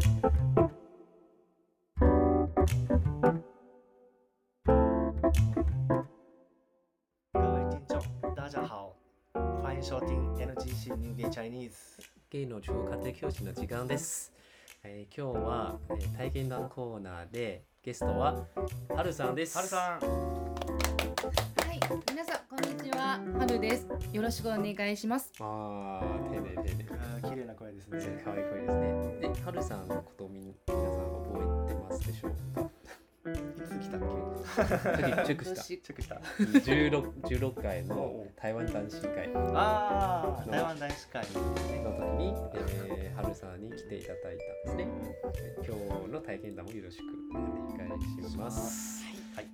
[0.00, 0.06] 各
[7.38, 8.00] 位听众，
[8.34, 8.96] 大家好，
[9.62, 12.00] 欢迎收听 NGC New Gay Chinese。
[12.30, 14.32] ゲイの中家庭教師の時間です。
[14.84, 18.46] えー今日は、えー体験談コーナーでゲストは
[18.88, 19.54] はるさんです。
[19.58, 20.06] はるさん、は
[21.74, 22.24] い、皆
[23.10, 23.88] は、はるです。
[24.12, 25.32] よろしくお願いします。
[25.40, 26.86] ああ、丁寧丁寧。
[26.92, 28.22] あー綺麗な声ですね。
[28.24, 29.34] 可愛い声ですね。
[29.34, 30.76] で、はるさんのことをみ皆さん
[31.26, 32.70] 覚えてますでしょうか？
[33.30, 33.34] い
[33.66, 34.00] つ来たっ
[34.44, 35.62] さっきチェックした。
[35.64, 35.64] け？
[35.64, 36.14] チェックした。
[36.38, 41.24] 16, 16回の台湾男子会のああ、台湾大使会。
[41.24, 41.32] 時
[42.16, 44.88] に、えー、はるさんに来ていただいたんですね。
[45.66, 45.74] 今
[46.06, 47.02] 日の体験談もよろしく
[47.34, 49.00] お願いします。
[49.34, 49.46] はい。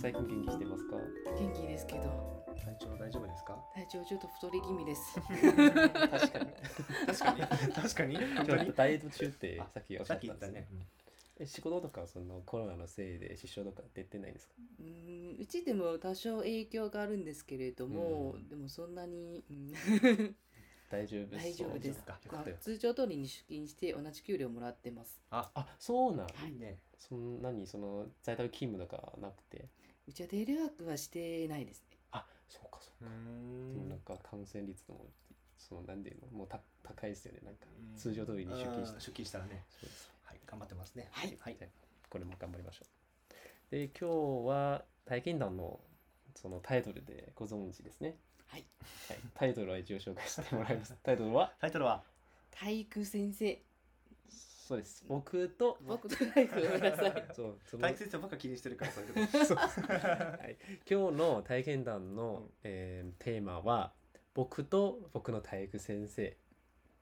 [0.00, 0.96] 最近元気してますか？
[1.38, 3.58] 元気ですけど、体調大丈夫ですか？
[3.74, 5.14] 体調ちょっと太り気味です。
[5.14, 6.52] 確かに。
[7.06, 7.72] 確かに。
[7.74, 8.16] 確かに。
[8.16, 8.72] 本ちょっと当に。
[8.74, 10.86] ダイエット中ってあさっきおっしさっゃったんですねき言ったね。。
[11.40, 14.54] え仕事とかそのコロナのせいで支障とか出てないんですか？
[14.78, 19.72] うーん、うちでも多少影響があるんですけれども、うんでもそんなに、うん
[20.90, 22.20] 大丈夫大丈夫ですか？
[22.30, 25.20] まあ通常通りに出勤して同じ給料もらってます。
[25.30, 26.78] あ、あそうなんいいね。
[27.08, 29.66] そんなにその在宅勤務とかなくて？
[30.08, 31.96] うちはテレワークはしてないですね。
[32.12, 35.06] あそうかそうかんでもなんか感染率も
[35.58, 36.38] そのなんていうの？
[36.38, 39.62] もうた高いですよねなんかうん通常通りに出勤した出勤したらね。
[39.80, 41.08] そうですはい、頑張ってますね。
[41.10, 41.56] はいはい。
[42.10, 42.84] これも頑張りましょ
[43.70, 44.08] うで今
[44.44, 45.80] 日は体験談の
[46.34, 48.14] そのタイトルでご存知ですね
[48.46, 48.64] はい。
[49.08, 50.94] はい、タイトルは一応紹介してもらいます。
[51.02, 51.52] タイトルは？
[51.60, 52.02] タイトルは？
[52.50, 53.58] 体育先生。
[54.66, 55.04] そうです。
[55.06, 57.24] 僕と僕と体育ごめんなさい。
[57.36, 59.54] そうその体育先生ばっか気にしてるからそういうこと。
[59.60, 60.56] はい、
[60.90, 63.92] 今日の体験談の、うんえーテーマは
[64.32, 66.34] 僕と僕の体育先生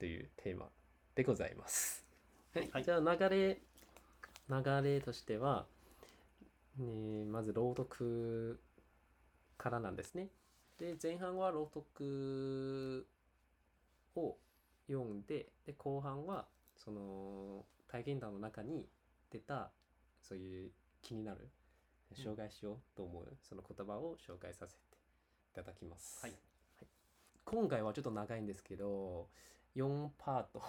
[0.00, 0.70] というテーマ
[1.14, 2.04] でございます。
[2.52, 3.62] はい、はいじゃあ流れ
[4.48, 5.68] 流れとしては、
[6.78, 8.58] ね、まず朗読
[9.56, 10.30] からなんですね。
[10.78, 13.06] で前半は朗読
[14.16, 14.36] を
[14.88, 16.48] 読んでで後半は
[16.84, 18.86] その体験談の中に
[19.30, 19.70] 出た
[20.20, 20.70] そういう
[21.02, 21.48] 気になる
[22.14, 24.80] 紹介しようと思うその言葉を紹介させて
[25.52, 26.20] いただきます。
[26.22, 26.32] はい。
[27.44, 29.28] 今回はちょっと長いんですけど
[29.76, 30.62] 4パート。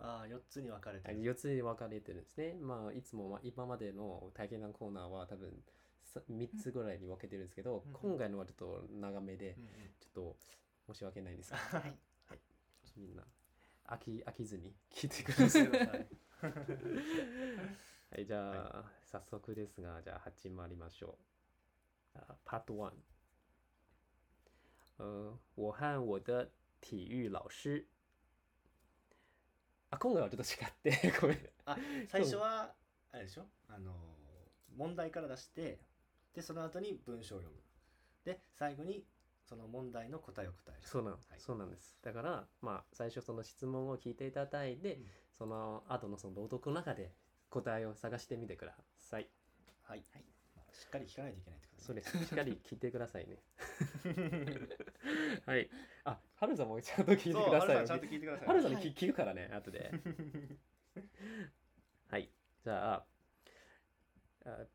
[0.00, 1.22] ああ、四つに分かれてる。
[1.22, 2.56] 4つに分かれてるんですね。
[2.60, 5.50] まあいつもまあ今までの体験談コーナーは多分
[6.30, 7.92] 3つぐらいに分けてるんですけど、うん。
[7.92, 9.70] 今回のはちょっと長めでうんうん。
[10.00, 10.34] ちょっ
[10.86, 11.94] と申し訳ないんですが、はい。
[12.96, 13.22] みんな
[13.86, 15.68] 飽き飽きずに聞いてください。
[15.68, 16.08] はい
[18.14, 21.18] はい、じゃあ、早速ですが、じゃあ始まりましょ
[22.14, 22.18] う。
[22.18, 22.92] 啊，Part One。
[24.98, 26.50] 呃，我和我的
[26.80, 27.86] 体育老师。
[29.90, 31.50] あ、今回はちょっと違って、 ごめん。
[31.66, 31.76] あ
[32.08, 32.74] 最初は
[33.10, 33.46] あれでしょ？
[33.68, 33.92] あの
[34.76, 35.78] 問題から出して
[36.34, 37.62] でその後に文章を読む
[38.24, 39.06] で最後に
[39.48, 41.96] その問題の答えを答えるそうなん、はいそうなんです。
[42.02, 45.04] だから、まあ、最初その質問を聞いていただいて、うん
[45.36, 47.12] その後のその朗読の中で
[47.50, 49.28] 答えを探してみてください。
[49.82, 50.04] はい、
[50.54, 52.16] まあしっかり聞かないといけないってことそうです。
[52.18, 53.42] しっかり聞いてくださいね。
[55.44, 55.68] はい。
[56.04, 57.76] あ、はるさんもちゃんと聞いてくださいよ。
[57.78, 59.90] はるさんちゃんと聞いてくださいはるさんにはい聞聞くからね、後で。
[62.06, 62.30] はい。
[62.62, 63.06] じゃあ、
[64.44, 64.68] 呃，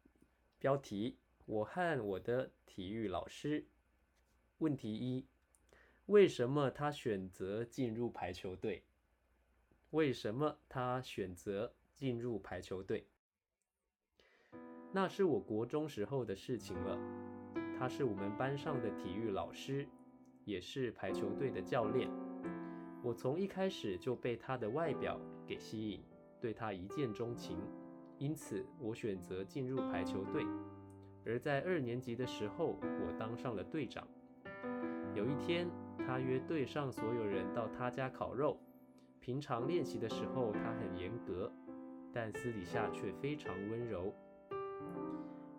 [0.60, 3.66] 标题：我和我的体育老师。
[4.60, 5.26] 问题一：
[6.08, 8.84] 为什么他选择进入排球队？
[9.92, 13.08] 为什么他选择进入排球队？
[14.92, 17.00] 那是我国中时候的事情了。
[17.78, 19.88] 他是我们班上的体育老师，
[20.44, 22.10] 也是排球队的教练。
[23.02, 25.18] 我从一开始就被他的外表
[25.48, 26.04] 给吸引，
[26.42, 27.58] 对他一见钟情，
[28.18, 30.46] 因此我选择进入排球队。
[31.26, 34.06] 而在二年级的时候，我当上了队长。
[35.16, 35.70] 有一天，
[36.06, 38.58] 他约队上所有人到他家烤肉。
[39.20, 41.52] 平常练习的时候，他很严格，
[42.14, 44.14] 但私底下却非常温柔。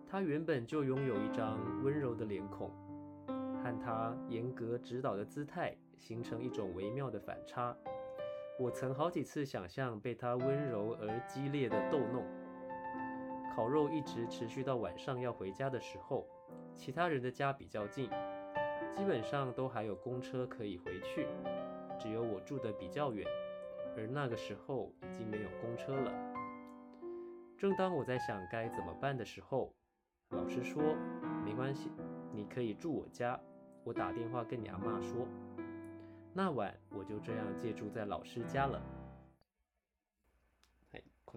[0.08, 2.70] 他原本就拥有一张温柔的脸孔，
[3.62, 7.76] 和他严格指导的姿态形成一种微妙的反差。
[8.58, 12.24] 我曾好几次想象被他温柔而激烈的逗弄。
[13.54, 16.26] 烤肉一直持续到晚上要回家的时候，
[16.74, 18.08] 其他人的家比较近，
[18.95, 21.27] 基本上都还有公车可以回去，
[21.99, 23.27] 只有我住的比较远，
[23.95, 26.11] 而那个时候已经没有公车了。
[27.57, 29.73] 正当我在想该怎么办的时候，
[30.29, 31.91] 老师说：“没关系，
[32.33, 33.39] 你可以住我家。”
[33.83, 35.27] 我打电话跟你阿妈说。
[36.33, 38.81] 那晚我就这样借住在老师家了。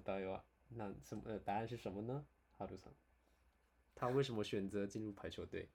[0.04, 1.22] 答えは那什么？
[1.26, 2.24] 呃，答案是什么呢？
[2.56, 2.92] 哈鲁さん，
[3.94, 5.68] 他为什么选择进入排球队？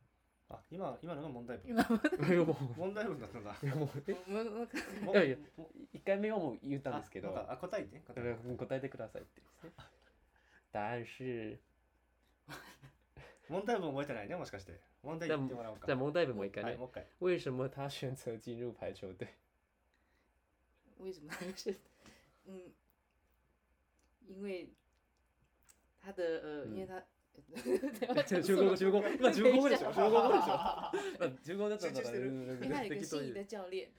[0.50, 1.70] あ今今のが問題文。
[1.70, 1.96] 今も
[2.26, 2.56] いやもう。
[2.78, 3.54] 問題文だったんだ。
[3.62, 4.12] いやもうえ？
[4.12, 7.28] もうもうもいやいやも一回目はもう言ったんですけど。
[7.28, 8.42] あなんかあ答えて答だえて。
[8.42, 11.60] から答えてくださいってですね。
[13.50, 14.80] 問題文覚えてないねもしかして。
[15.02, 15.86] 問題言ってもらおうか。
[15.86, 17.06] 在蒙代本我一概念はいもう一回。
[17.20, 19.28] 为什么他选择进入排球队？
[20.98, 21.74] 为什么他是
[22.46, 22.72] 嗯，
[24.26, 24.70] 因为
[26.02, 27.02] 他的呃，因为他。
[28.44, 33.89] 中国語中国語今中国語でしょ中国語でしょまあ中国語だったんだから集中してるうん因为他有一个適当に心仪的教练，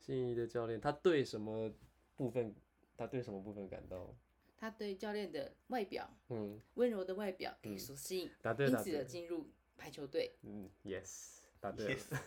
[0.00, 1.70] 心仪的教练，他对什么
[2.16, 2.54] 部分？
[2.96, 4.14] 他对什么部分感到？
[4.58, 10.34] 他对教练的外表嗯温柔的外表给嗯所吸引，答对因此答对而进入排球队。
[10.42, 12.20] 嗯，yes，答对了 Yes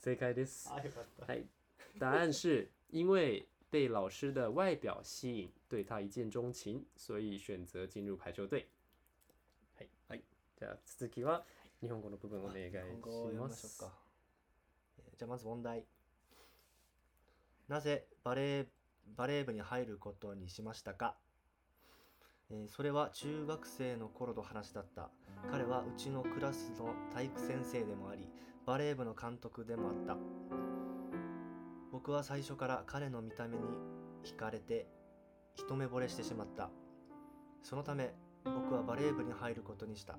[0.00, 0.68] 正解です。
[0.68, 1.46] あよかったはい、
[1.98, 8.68] 答案是因为被老师的外表吸引，对他一见钟情，所以選擇進入排球隊。
[10.57, 11.43] じゃあ続きは
[11.81, 12.73] 日本語の部分お願いし
[13.39, 13.49] ま。
[13.49, 13.77] す。
[13.77, 13.93] しょうか、
[14.99, 15.85] えーじゃあまず問題。
[17.67, 18.65] なぜバレー
[19.17, 21.15] バレー部に入ることにしましたか、
[22.49, 25.09] えーそれは中学生の頃の話だった。
[25.51, 28.29] 彼はうちのクラスの体育先生でもあり
[28.65, 30.17] バレー部の監督でもあった。
[31.91, 33.63] 僕は最初から彼の見た目に
[34.23, 34.87] 惹かれて
[35.55, 36.69] 一目惚れしてしまった。
[37.61, 38.13] そのため
[38.43, 40.17] 僕はバレー部に入ることにした。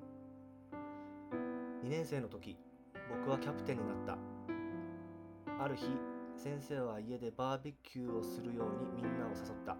[1.87, 2.57] 2年生の時
[3.09, 4.19] 僕はキャプテンになった。
[5.63, 5.87] ある日
[6.37, 9.77] 先生は家でバーベキューをするようにみんなを誘った。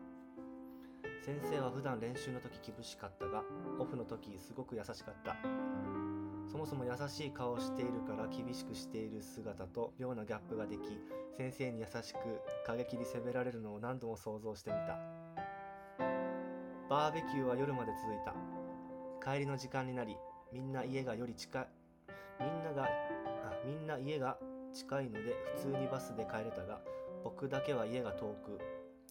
[1.21, 3.43] 先生は普段練習の時厳しかったが
[3.81, 5.35] オフの時すごく優しかった。
[6.49, 10.83] そもそも優しい顔をしているから厳しくしている姿と妙なギャップができ
[11.37, 12.19] 先生に優しく
[12.65, 14.97] 過激に責められるのを何度も想像してみた。
[16.89, 18.33] バーベキューは夜まで続いた。
[19.29, 20.17] 帰りの時間になり
[20.53, 21.67] みんな家がより近い
[22.41, 22.89] みんながあ
[23.65, 24.39] みんな家が
[24.73, 26.81] 近いので普通にバスで帰れたが
[27.25, 28.61] 僕だけは家が遠く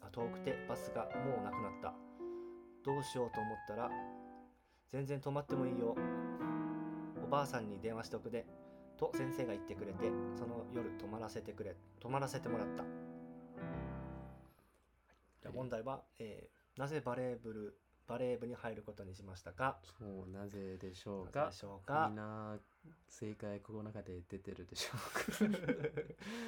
[0.01, 1.93] あ遠くてバスがもうなくなった。
[2.85, 3.89] どうしようと思ったら
[4.91, 5.95] 全然泊まってもいいよ。
[7.25, 8.45] おばあさんに電話しておくで。
[8.97, 12.83] と先生が言ってくれてその夜泊まらせてくれ泊まらせてもらった。
[15.41, 19.79] じゃあ問題は、えーなぜバレー部ルバレー部に入ることにしましたか？
[19.97, 21.39] そうなぜでしょうか？
[21.39, 22.11] なぜでしょうか？
[23.09, 25.59] 正解この中で出てるでしょうか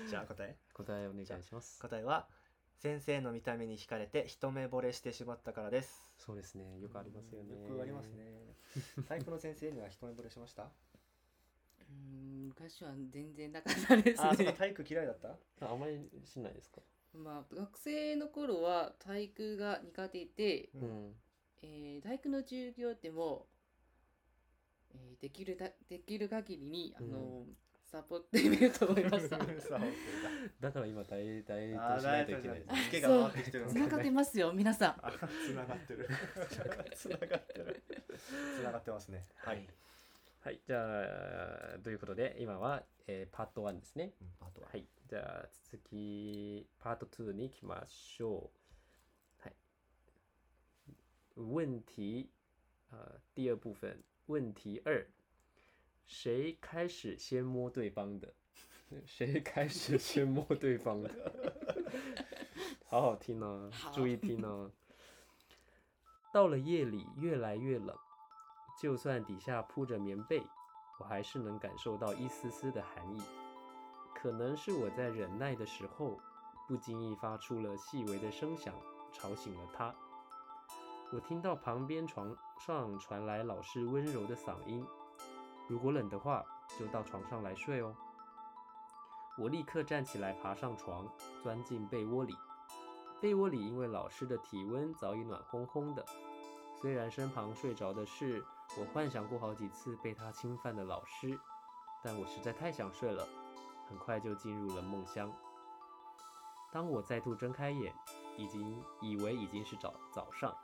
[0.10, 1.80] じゃあ答え答えお願いします。
[1.82, 2.28] 答えは
[2.80, 6.80] 先生の見た目に惹かれて一目惚れしてしまったからですそうですね。
[6.80, 7.54] よくありますよね。
[7.70, 8.10] よくあります。
[8.10, 8.24] ね
[9.08, 10.64] 体育の先生には一目惚れしました？
[11.90, 14.54] うん昔は全然なかったですあそう。
[14.54, 15.30] 体育嫌いだった？
[15.66, 16.82] ああまりしないですか？
[17.14, 21.14] まあ学生の頃は体育が苦手で、ううんん。
[21.64, 23.48] えー体育の授業でも、
[24.94, 27.46] えーできるだできる限りにあの、
[27.86, 29.38] サポってみると思いました。
[29.62, 29.82] さあ
[30.60, 32.86] だから今ダイダイエッあトしないといけないダイエットじゃないです。
[32.86, 35.06] ツケが回ってきてるんですつながってますよ皆さん。
[35.06, 36.08] あつながってる
[36.96, 37.82] つながってる
[38.58, 39.68] つながってますねはい、
[40.42, 40.62] はい。
[40.66, 44.14] じゃあということで今は、えーパート1ですね。
[44.22, 44.86] うん、パートははい。
[45.08, 48.52] じゃあ続きパート2に行きましょ
[49.40, 49.44] う。
[49.44, 49.56] はい。
[51.36, 52.30] 问题
[52.92, 55.06] 呃第二部分问题二，
[56.06, 58.34] 谁开始先摸对方的？
[59.06, 61.10] 谁开始先摸对方的？
[62.88, 64.72] 好好听哦，好注意听哦。
[66.34, 67.96] 到了夜里，越来越冷，
[68.80, 70.42] 就算底下铺着棉被，
[71.00, 73.22] 我还是能感受到一丝丝的寒意。
[74.14, 76.20] 可能是我在忍耐的时候，
[76.68, 78.74] 不经意发出了细微的声响，
[79.12, 79.94] 吵醒了他。
[81.10, 84.86] 我听到旁边床上传来老师温柔的嗓音
[85.70, 86.44] ：“如果冷的话，
[86.78, 87.96] 就到床上来睡哦。”
[89.40, 91.08] 我立刻站起来，爬上床，
[91.42, 92.36] 钻进被窝里。
[93.22, 96.06] 被窝里因为老师的体温早已暖烘烘的，
[96.76, 98.44] 虽然身旁睡着的是
[98.78, 101.40] 我幻想过好几次被他侵犯的老师，
[102.04, 103.26] 但我实在太想睡了，
[103.88, 105.32] 很快就进入了梦乡。
[106.70, 107.96] 当我再度睁开眼，
[108.38, 110.56] 已经以为已经是早早上，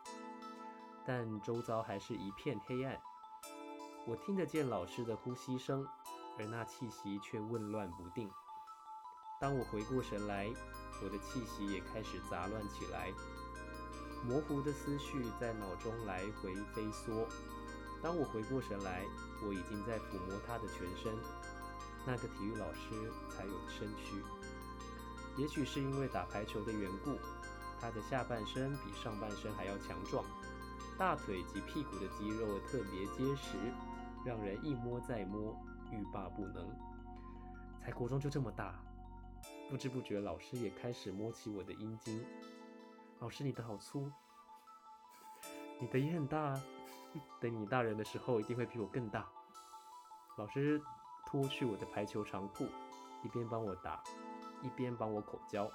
[1.05, 2.99] 但周遭还是一片黑暗。
[4.05, 5.87] 我听得见老师的呼吸声，
[6.37, 8.29] 而那气息却混乱不定。
[9.39, 10.49] 当我回过神来，
[11.03, 13.11] 我的气息也开始杂乱起来，
[14.25, 17.27] 模糊的思绪在脑中来回飞梭。
[18.01, 19.05] 当我回过神来，
[19.45, 21.17] 我已经在抚摸他的全身，
[22.05, 24.21] 那个体育老师才有的身躯。
[25.37, 27.17] 也许是因为打排球的缘故，
[27.79, 30.23] 他的下半身比上半身还要强壮，
[30.97, 33.57] 大腿及屁股的肌肉特别结实，
[34.25, 35.55] 让人一摸再摸，
[35.91, 36.69] 欲罢不能。
[37.81, 38.79] 才国中就这么大，
[39.69, 42.25] 不知不觉老师也开始摸起我的阴茎。
[43.19, 44.09] 老师，你的好粗，
[45.79, 46.63] 你的也很大啊。
[47.39, 49.27] 等你大人的时候，一定会比我更大。
[50.37, 50.81] 老师
[51.25, 52.65] 脱去我的排球长裤，
[53.23, 54.01] 一边帮我打，
[54.61, 55.69] 一边帮我口交。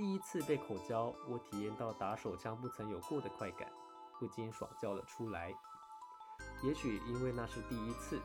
[0.00, 3.70] 第一次被口交，我体验到打手枪不曾有过的快感，
[4.18, 5.54] 不禁爽叫了出来。
[6.62, 8.18] 也许因为那是第一次，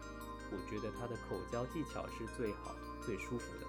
[0.53, 3.67] 我觉得他的口交技巧是最好、最舒服的。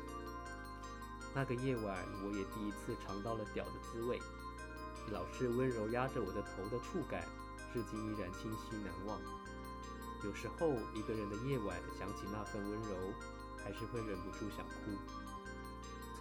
[1.35, 4.21] 那个夜晚，我也第一次尝到了屌的滋味。
[5.11, 7.27] 老师温柔压着我的头的触感，
[7.73, 9.21] 至今依然清晰难忘。
[10.23, 13.13] 有时候，一个人的夜晚想起那份温柔，
[13.65, 14.95] 还是会忍不住想哭。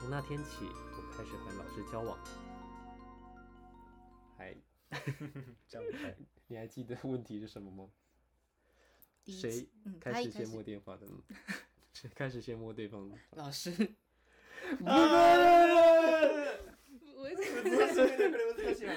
[0.05, 2.15] 从那天起，我开始和老师交往。
[4.37, 4.55] 还，
[5.67, 7.89] 这样子你还记得 问题是什么吗？
[9.25, 11.17] 谁嗯开始始先摸电话的呢？
[11.91, 13.17] 谁开始先摸对方的？
[13.31, 13.95] 老师，
[17.63, 18.93] 難しいねこれ難しいな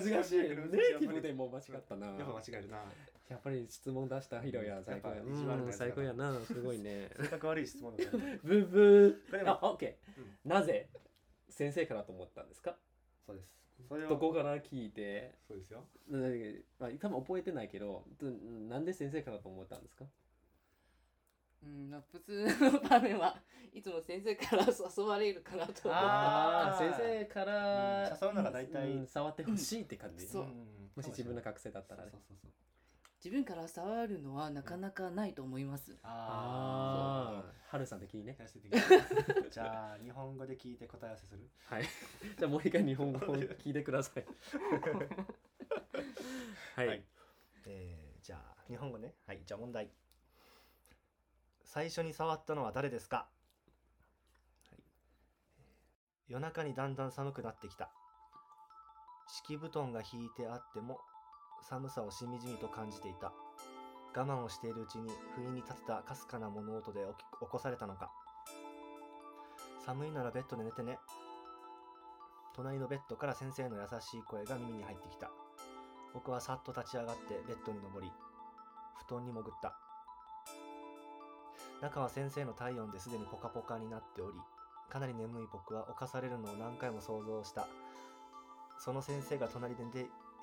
[0.00, 0.38] 難しい。
[0.38, 2.06] ネイティブでも間違ったな。
[2.06, 2.84] やっぱ間違えるな
[3.28, 5.22] やっぱり質問出したヒロや最高や。
[5.22, 6.38] うん最高やな。
[6.44, 7.10] すごいね。
[7.20, 9.30] 性格悪い質問だったねブーブー。
[9.30, 10.48] これもあ、オッケー。
[10.48, 10.88] なぜ
[11.48, 12.76] 先生からと思ったんですか？
[13.26, 13.48] そうです
[13.88, 16.18] そどこから聞いて、そうですよな
[16.78, 20.06] まあ、多分覚えてないけど、どなんで先生からと思ったんですか？
[21.62, 23.36] うん、まあ普通の場面は
[23.72, 25.72] いつも先生から誘われるかなと。
[25.86, 30.26] あー先生から、うん誘うなら大体うん触ってほしいって感じ。
[30.26, 30.44] そう。
[30.96, 32.10] もし自分の学生だったらね。
[32.12, 32.20] そう。
[32.28, 32.50] そうそう
[33.24, 35.96] 自分から触るのはなかなかないと思います。
[36.02, 38.42] あああ、はるさん的にねあ。
[38.42, 38.68] やらせて。
[38.68, 38.94] くださ
[39.46, 41.48] いじゃあ日本語で聞いて答え合わせする？
[41.66, 41.84] はい。
[42.36, 44.24] じゃあもう一回日本語を聞いてください。
[46.74, 46.88] はい。
[46.88, 47.04] はい。
[47.66, 49.14] えーじゃあ日本語ね。
[49.26, 49.90] はいじゃあ問題
[51.72, 53.24] 最初に触ったのは誰ですか、は
[54.76, 54.82] い。
[56.28, 57.88] 夜中にだんだん寒くなってきた。
[59.26, 60.98] 敷布団が引いてあっても
[61.66, 63.32] 寒さをしみじみと感じていた。
[64.14, 68.10] 我慢をしているうちに不意に立てたかすかな物音で起き起こされたのか。
[69.86, 70.98] 寒いならベッドで寝てね。
[72.54, 75.30] 隣のベッドから先生の優しい声が耳に入ってきた。
[76.12, 78.12] 僕はさっと立ち上がってベッドに登り
[79.08, 79.91] 布団に潜った。
[81.82, 84.38] 中は先生の体温ですでにポカポカになっており
[84.92, 87.66] かなり眠い僕は侵されるのを何回も想像した。
[88.78, 89.98] その先生が隣で寝て、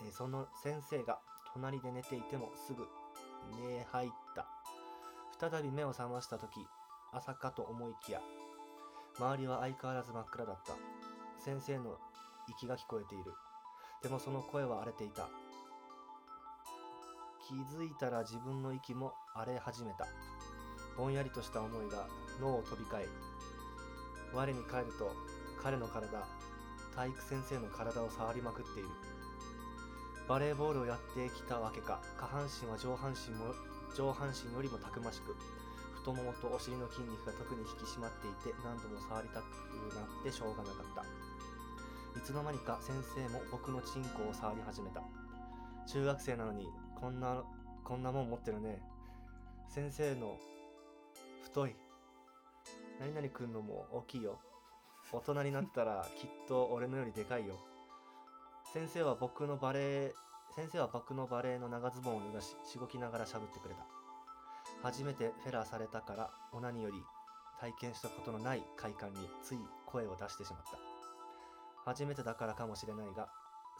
[0.07, 1.19] えその先生が
[1.53, 2.87] 隣で寝ていてもすぐ
[3.61, 4.47] 寝入った。
[5.39, 6.65] 再び目を覚ました時
[7.13, 8.21] 朝かと思いきや
[9.19, 10.73] 周りは相変わらず真っ暗だった。
[11.37, 11.97] 先生の
[12.47, 13.25] 息が聞こえている。
[14.01, 15.29] でもその声は荒れていた。
[17.47, 20.07] 気づいたら自分の息も荒れ始めた。
[20.97, 22.07] ぼんやりとした思いが
[22.41, 23.07] 脳を飛び交い
[24.33, 25.11] 我に返ると
[25.61, 26.25] 彼の体
[26.95, 28.89] 体育先生の体を触りまくっている。
[30.27, 33.55] バレーボールをやってきたわけか下半身は上半身も
[33.97, 35.35] 上半身よりもたくましく
[35.95, 39.43] 太ももとお尻の筋肉が特に引き締まっていて何度も触りたく
[39.95, 41.01] なってしょうがなかった。
[41.01, 45.01] いつの間にか先生も僕のチンコを触り始めた。
[45.87, 46.67] 中学生なのに
[46.99, 47.43] こんな
[47.83, 48.81] こんなもん持ってるね。
[49.67, 50.37] 先生の
[51.49, 51.75] 太い。
[52.99, 54.39] 何々くんのも大きいよ。
[55.11, 57.55] 大人になったら きっと俺のよりでかいよ。
[58.71, 60.13] 先生は僕のバレー
[60.55, 63.81] 先生は僕のバレーの長ズボンを脱がししごきながらしゃぶってくれた。
[64.83, 67.03] 初めてフェラーされたからオナニーより
[67.59, 70.77] 体験したことのない快感につい声を出してしまった。
[71.83, 73.27] 初めてだからかもしれないが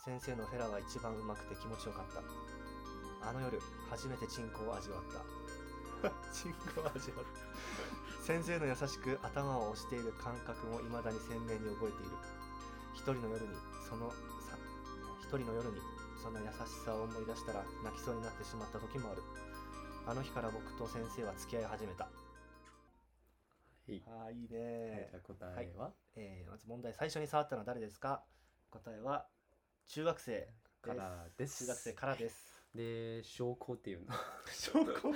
[0.04, 3.30] 先生のフェラは一番うまくて気持ちよかった。
[3.30, 3.60] あの夜
[3.92, 6.10] 初めてチンコを味わった。
[6.34, 7.49] チンコを味わった
[8.30, 12.14] 先生の優しく頭を押している感覚も未だに鮮明に覚えている。
[12.94, 13.58] 一人の夜に
[13.90, 14.14] その
[14.46, 14.54] さ
[15.26, 15.82] 一人の夜に
[16.22, 19.24] その優しさを思い出したら泣きそうになってしまった時もある。
[20.06, 22.06] あの日から僕と先生は付き合い始めた。
[22.06, 22.12] は
[23.90, 24.04] い。
[24.06, 28.22] ああいいはいねじゃあ答えは、えーまず問題最初に触ったのは誰ですか？
[28.70, 29.26] 答えは
[29.88, 31.66] 中学生からです。
[31.66, 34.08] 中学生からですで、証拠っていうの。
[34.52, 35.14] 証拠？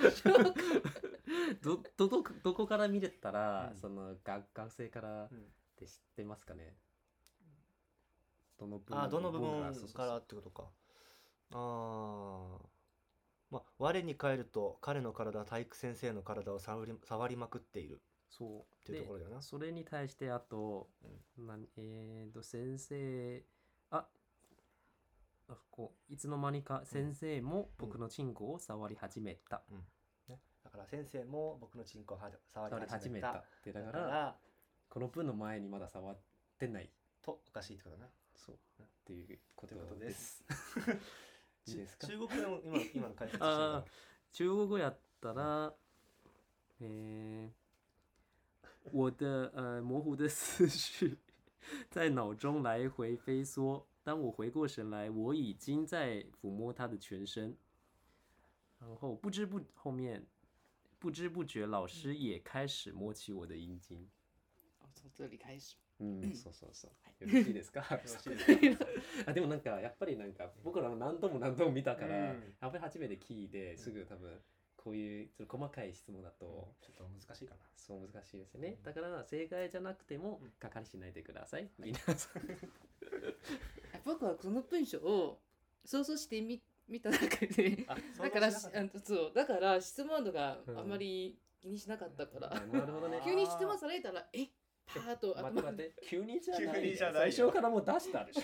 [1.62, 3.76] どどどどこから見れたら、うん。
[3.76, 5.52] その学学生からっうん。
[5.76, 6.76] て知ってますかね？
[8.58, 10.16] どの部あーどの部分から？
[10.18, 10.70] ってことか
[11.52, 12.66] ああ
[13.50, 18.00] まあ我に返ると彼の体は体育先生の体を触り触りまくっている。
[18.28, 18.60] そう。
[18.62, 19.36] っていうところだよな。
[19.38, 20.88] でそれに対してあと、
[21.38, 21.66] なん。
[21.76, 23.44] えー、と先生
[23.90, 24.08] ああ
[25.70, 29.62] こういつの間にか先生も僕のチンコを触り始めた。
[30.28, 33.30] ね、だから先生も僕のチンコをは触触りり始めた。
[33.30, 34.36] ってだだか、からら
[34.88, 36.18] この文の前にまだ触っ
[36.58, 36.90] てない。
[37.22, 38.10] とおかしいってことだな。
[38.34, 38.56] そう。
[38.82, 40.42] っていうことでです
[42.06, 43.90] 中国語の今 今の解説して
[44.32, 45.74] 中国語やったら、
[46.80, 51.18] えー、我的呃模糊的思绪
[51.90, 53.84] 在脑中来回飞梭。
[54.04, 57.56] 当我回过神来，我已经在抚摸他的全身，
[58.78, 60.26] 然后不知不后面
[60.98, 64.06] 不知不觉，老师也开始摸起我的阴茎。
[64.80, 65.76] あ从这里开始。
[66.00, 67.24] うん、そうそうそう。
[67.24, 67.80] よろしいですか。
[67.80, 68.86] よろしいですか
[69.26, 74.28] あでもなんかやっぱりなんか僕らも何度も何度も見たから、うんやっぱり初めて聞いてすぐ多分
[74.76, 78.76] こういうちょっと細かい質問だと、ちょっと難しいかなそう難しいですよね。
[78.82, 81.70] だから正解じゃなくてもがかりしないでください。
[81.78, 82.42] 皆さん。
[84.04, 85.40] あ僕はこの文章を
[85.84, 93.22] 想像してみ見た中であだからそうだから質問度があんまり気にしなかったから、あなるほどね。
[93.24, 94.48] 急に質問されたらえ？
[94.86, 96.74] パーッと待って待って、急にじゃない。
[96.74, 98.42] 急にじゃないよ最初からもう出したでしょ。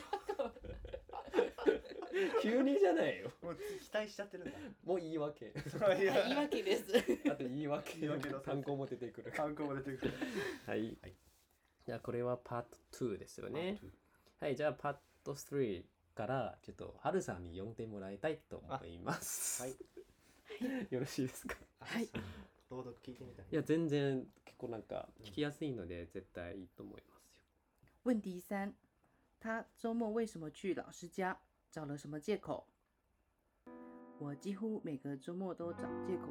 [2.41, 3.31] 急にじゃないよ。
[3.43, 4.53] たもう期待しちゃってるんだ
[4.85, 5.53] もう言い訳。
[5.53, 6.85] 言い訳です。
[7.29, 9.33] あと言い訳言い訳の単語も出てくる。
[9.33, 10.15] 観光も出てくる
[10.67, 10.97] はい。
[11.03, 11.15] はい
[11.87, 13.81] じゃあこれはパート2ですよね。
[14.39, 15.85] はい、じゃあパート3
[16.15, 19.63] からちょっとハルさんに読んでもらいたいと思います。
[19.63, 19.77] はい
[20.91, 21.57] よろしいですか？
[21.81, 22.09] はい
[22.71, 27.43] 朗読聞いてみたいいや、全然結構なんか聞きやすいので絶対いいと思いますよ。
[28.05, 28.73] 问题三：
[29.41, 31.37] 他周末为什么去老师家？
[31.71, 32.67] 找了什么借口？
[34.19, 36.29] 我几乎每个周末都找借口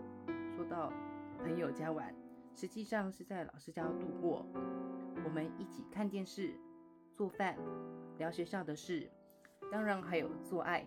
[0.56, 0.92] 说到
[1.40, 2.14] 朋友家玩，
[2.56, 4.46] 实际上是在老师家度过。
[5.26, 6.54] 我们一起看电视、
[7.16, 7.58] 做饭、
[8.19, 9.11] 聊学校的事，
[9.71, 10.87] 当然还有做爱，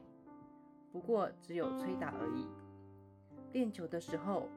[0.92, 2.48] 不过只有吹打而已。
[3.54, 4.48] 练球的时候，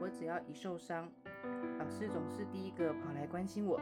[0.00, 1.10] 我只要一受伤，
[1.78, 3.80] 老师总是第一个跑来关心我。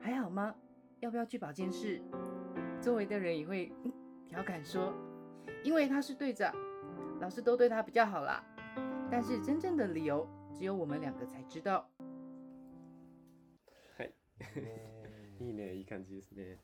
[0.00, 0.54] 还好吗？
[1.00, 2.00] 要不要去保健室？
[2.80, 3.92] 周围的人也会嗯
[4.28, 4.92] 调侃说，
[5.62, 6.54] 因为他是队长，
[7.20, 8.44] 老师都对他比较好啦。
[9.10, 11.88] 但是真正的理由只有我们两个才知道。
[13.96, 14.12] はい。
[14.56, 14.94] ね
[15.40, 16.58] いいね、いい感じですね。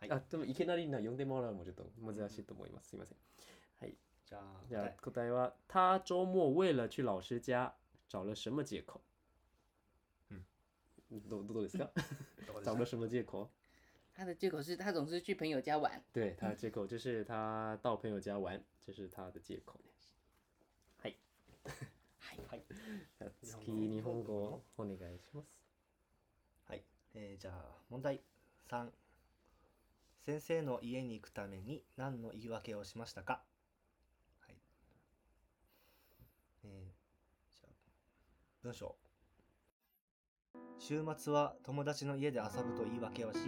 [0.00, 0.10] はい。
[0.10, 2.90] はいあ、でもいきなりな読んでもらうのもちょっと難しいと思います。
[2.90, 3.18] すいません。
[3.80, 3.96] はい。
[4.26, 7.74] じゃあじゃあ答答えは、他周末为了去老师家
[8.08, 9.00] 找了什么借口？
[10.30, 11.90] うんどどうですか？
[12.62, 13.48] 找了什么借口？
[14.14, 16.02] 他的借口是他总是去朋友家玩。
[16.12, 19.80] 对，他的借口就是他到朋友家玩，这是他的借口。
[21.00, 21.16] はい。
[22.48, 22.62] はい
[23.18, 25.48] じゃあ次日本語をお願いします。
[26.66, 26.82] はい、
[27.14, 28.20] えーじゃあ問題
[28.68, 28.90] 3
[30.28, 33.40] 先生の家に行くために何の言い訳をしましたか？
[34.46, 34.56] はい。
[36.64, 37.72] えーじゃあ
[38.62, 38.94] 文章。
[40.78, 43.38] 週末は友達の家で遊ぶと言い訳をし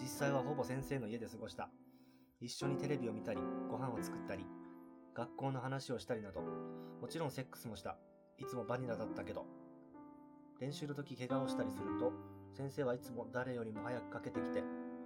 [0.00, 1.70] 実際はほぼ先生の家で過ごした。
[2.40, 3.38] 一緒にテレビを見たり
[3.70, 4.44] ご飯を作ったり
[5.14, 7.96] 学校の話をしたりなどもちろんセックスもした。
[8.38, 9.46] いつもバニラだったけど。
[10.58, 12.12] 練習の時怪我をしたりすると
[12.56, 14.64] 先生はいつも誰よりも早く駆けてきて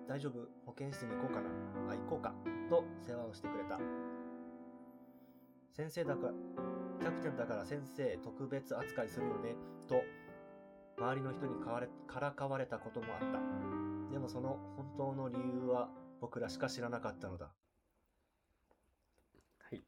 [0.08, 0.48] 大丈夫？
[0.64, 1.48] 保健室に行こうかな。
[1.90, 2.32] あ行こうか。
[2.70, 3.78] と世話をしてくれた。
[5.72, 6.32] 先生だから
[7.00, 9.56] キャプテンだから先生特別扱いするよね。
[9.88, 10.02] と
[10.96, 14.12] 周りの人にかわれからかわれたこともあった。
[14.12, 15.90] でもその本当の理由は
[16.20, 17.50] 僕らしか知らなかったのだ。
[19.58, 19.82] はい。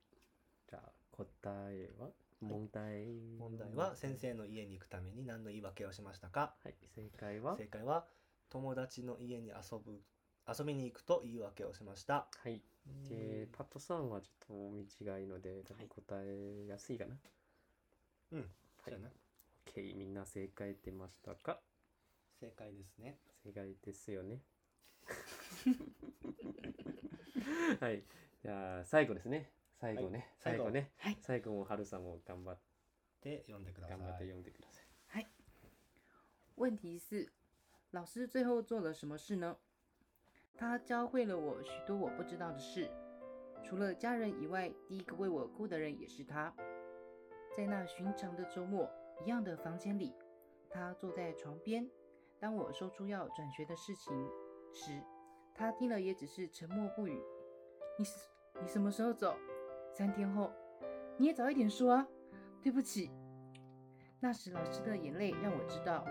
[0.68, 1.26] じゃあ答
[1.70, 2.08] えは？
[2.40, 3.06] 問題。
[3.38, 6.54] 問題は先生の家に行くために何の言い訳をしましたか？
[6.64, 6.74] はい。
[6.94, 7.56] 正解は？
[7.56, 8.04] 正解は
[8.50, 10.00] 友達の家に遊ぶ
[10.48, 12.62] 遊びに行くと言い訳をしましたはい。
[13.08, 17.16] で、パットさんはちょっと短いので、多分答えやすいかな。
[18.32, 18.48] うんはい
[18.84, 19.10] そうやな。
[19.66, 21.60] OK、みんな正解出ましたか？
[22.40, 24.40] 正解ですね正解ですよね。
[27.80, 28.02] はい。
[28.42, 29.50] じゃあ、最後ですね。
[29.80, 30.18] 最後ね。
[30.18, 30.92] はい最後ね。
[30.98, 32.58] はい最後もハルさんも頑張っ
[33.20, 34.84] で読んでください頑張って読んでください。
[36.56, 37.30] 问题四：
[37.92, 39.56] 老师最后做了什么事呢？
[40.54, 42.90] 他教会了我许多我不知道的事。
[43.64, 46.54] 除了家人以外，第一个为我哭的人也是他。
[47.56, 48.90] 在那寻常的周末，
[49.24, 50.14] 一样的房间里，
[50.68, 51.88] 他坐在床边。
[52.38, 54.12] 当我说出要转学的事情
[54.70, 55.02] 时，
[55.54, 57.18] 他听了也只是沉默不语。
[57.98, 58.04] 你
[58.60, 59.34] 你什么时候走？
[59.94, 60.52] 三天后。
[61.16, 62.06] 你也早一点说啊！
[62.62, 63.10] 对不起。
[64.20, 66.04] 那时老师的眼泪让我知道，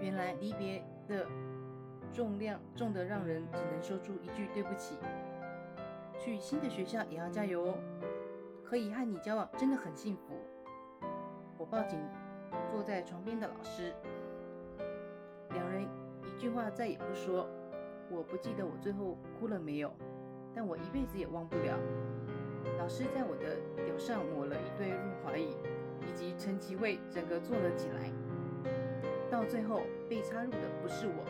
[0.00, 1.26] 原来离别的
[2.12, 4.96] 重量重的让人只能说出一句对不起。
[6.18, 7.74] 去新的学校也要加油哦，
[8.64, 10.34] 可以和你交往真的很幸福。
[11.58, 11.98] 我抱紧
[12.70, 13.92] 坐在床边的老师，
[15.50, 15.82] 两人
[16.22, 17.48] 一句话再也不说。
[18.10, 19.90] 我不记得我最后哭了没有，
[20.54, 21.78] 但我一辈子也忘不了。
[22.78, 25.48] 老师在我的脚上抹了一堆润滑液，
[26.06, 28.10] 以及陈其卫整个坐了起来。
[29.33, 31.25] 到最后被插入的不是我，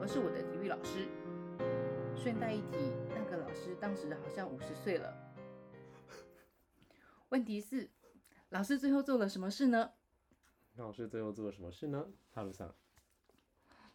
[0.00, 1.08] 而是我的体育老师。
[2.16, 5.14] 顺带一提，那个老师当时好像五十岁了。
[7.28, 7.90] 问题是，
[8.48, 9.92] 老师最后做了什么事呢？
[10.76, 12.06] 老师最后做了什么事呢？
[12.32, 12.74] 哈鲁さん。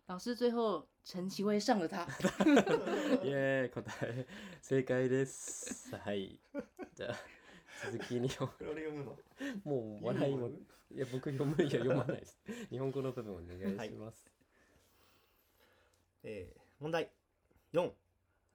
[0.06, 2.06] 老師最後陳其慧上了他。
[3.24, 4.28] イエーイ 答え
[4.62, 5.98] 正解です。
[5.98, 6.40] はい。
[6.94, 7.16] じゃあ
[7.85, 9.17] 続きにこれ俺読むの？
[9.65, 12.39] もう笑いもいや僕読むいや読まないです。
[12.71, 14.27] 日本語の部分お願いします。
[16.23, 17.11] えー問題。
[17.73, 17.93] 4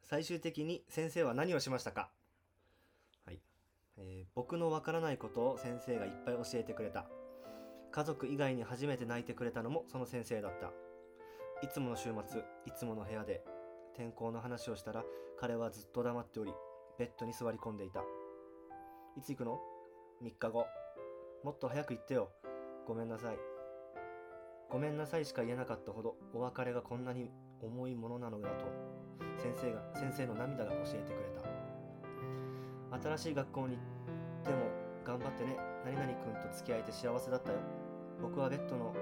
[0.01, 2.11] 最終的に先生は何をしましたか、
[3.25, 3.39] はい。
[3.97, 7.09] えー僕のわからないことを先生がいっぱい教えてくれた。
[7.91, 10.71] 家族以外に初めて泣いてくれたのもその先生だった。
[11.61, 13.45] いつもの週末いつもの部屋で
[13.93, 15.05] 天候の話をしたら
[15.37, 16.53] 彼はずっと黙っており
[16.97, 18.03] ベッドに座り込んでいた
[19.15, 19.59] いつ行くの
[20.23, 20.65] ?3 日後。
[21.43, 22.31] もっと早く行ってよ。
[22.87, 23.37] ごめんなさい。
[24.71, 27.29] ごめんなさいしか言えなかったほどお別れがこんなに
[27.61, 28.65] 重いものなのだと
[29.37, 31.29] 先生が先生の涙が教えてくれ
[32.89, 33.07] た。
[33.07, 34.57] 新しい学校に行っても
[35.05, 35.57] 頑張ってね。
[35.85, 37.59] 何々君と付き合えて幸せだったよ。
[38.19, 38.95] 僕はベッドの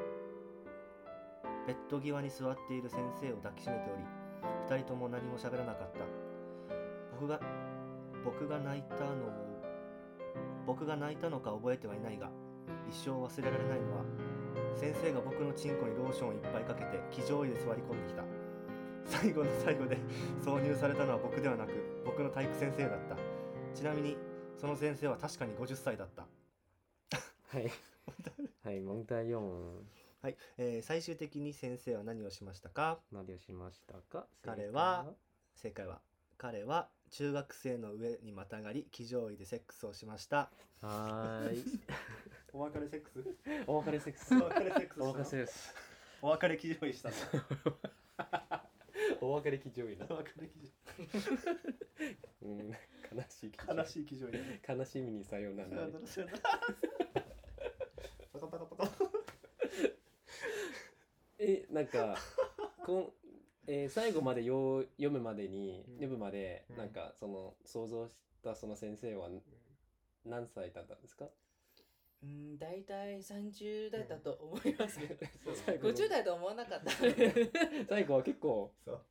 [1.66, 4.04] ベッド際に座っている先生を抱きしめており
[4.68, 6.00] 二人とも何も喋らなかった。
[7.14, 7.40] 僕が
[8.26, 9.51] 僕が泣いたのを
[10.66, 12.30] 僕が泣いたのか覚えてはいないが
[12.90, 14.04] 一生忘れられないのは
[14.76, 18.24] 先生が僕のチンコにローションをいっぱいかけて騎乗位で座り込んできた。
[19.06, 19.98] 最後の最後で
[20.46, 21.72] 挿入されたのは僕ではなく
[22.06, 23.18] 僕の体育先生だった。
[23.74, 24.18] ちなみに
[24.58, 26.28] その先生は確かに50歳だった。
[27.48, 27.70] はい。
[28.64, 29.82] はい、問題4。
[30.22, 33.00] はい、えー最終的に先生は何をしましたか？
[33.12, 34.28] 何をしましたか？
[34.44, 35.14] 彼は
[35.56, 36.00] 正解は
[36.38, 40.50] 彼は中学生の上にまたがり騎乗位でセックスをしました
[40.82, 41.64] はーい。
[42.54, 43.24] お別れセックス？
[43.68, 44.34] お別れセックス。
[44.36, 45.74] お別れセックスお別れセックス。
[46.22, 47.16] お別れ騎乗位したの
[49.22, 50.06] お別れ騎乗位な。
[50.10, 50.72] お別れ騎
[52.42, 52.72] うん、
[53.14, 55.70] 悲しい騎乗位悲しい騎乗位だね悲しみにさようなら。
[56.06, 56.40] さよなら
[58.32, 59.12] パカパカパカ
[61.40, 62.16] え、なんか、
[62.86, 63.14] こん
[63.74, 65.94] えー最後までよ読むまでに、うん。
[65.96, 66.78] 読むまで、うん。
[66.78, 69.30] なんか、その、想像したその先生は
[70.26, 71.26] 何歳だったんですか？
[72.24, 75.00] うん、大体30代だと思います。
[75.66, 75.94] 最後の。
[75.94, 76.92] 50代と思わなかった。
[77.88, 78.16] 最後。
[78.16, 79.02] は結構、そう。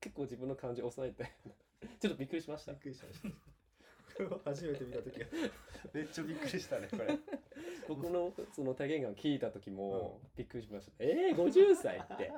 [0.00, 1.30] 結構自分の感情抑えて、
[2.00, 2.72] ちょっとびっくりしました。
[2.72, 2.80] びっ。
[2.82, 3.28] くりしました。
[4.44, 5.26] 初めて見た時は。
[5.94, 7.18] めっちゃびっくりしたねこれ。
[7.88, 10.92] 僕のその体験談を聞いた時もびっくりしました。
[10.98, 12.30] えー、50歳って。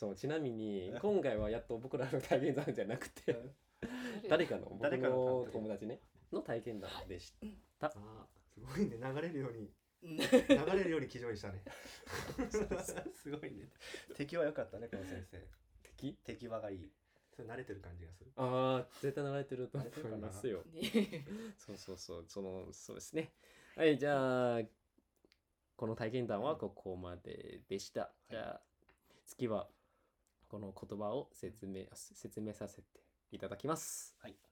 [0.00, 3.52] そう、ちなみに、今回はやっと僕らの体験談じゃなくて、
[4.30, 6.00] 誰かの、僕の友達ね、
[6.32, 7.34] の体験談でし
[7.78, 7.88] た。
[7.88, 7.94] あー
[8.54, 8.96] すごいね。
[8.96, 9.70] 流れるように
[10.02, 11.62] うん 流れるように騎乗位したね。
[13.12, 13.68] すごいね。
[14.16, 15.46] 敵は良かったねこの先生。
[15.82, 16.14] 敵？
[16.24, 16.90] 敵はがいい。
[17.36, 18.32] それ慣れてる感じがする。
[18.36, 20.64] ああ、絶対慣れてると思いますよ。
[21.58, 23.34] そうそうそう、その、そうですね。
[23.76, 24.62] はい、じゃあ、
[25.76, 28.10] この体験談はここまででした。
[28.30, 28.62] じゃあ、
[29.26, 29.68] 次は、
[30.50, 32.82] この言葉を説明、説明させて
[33.30, 34.16] いただきます。
[34.20, 34.49] はい